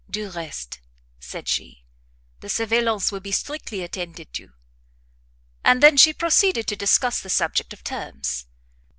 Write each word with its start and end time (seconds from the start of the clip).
"Du 0.09 0.31
reste," 0.31 0.79
said 1.19 1.47
she, 1.47 1.85
"the 2.39 2.49
surveillance 2.49 3.11
will 3.11 3.19
be 3.19 3.31
strictly 3.31 3.83
attended 3.83 4.33
to." 4.33 4.49
And 5.63 5.83
then 5.83 5.95
she 5.95 6.11
proceeded 6.11 6.65
to 6.69 6.75
discuss 6.75 7.19
the 7.21 7.29
subject 7.29 7.71
of 7.71 7.83
terms. 7.83 8.47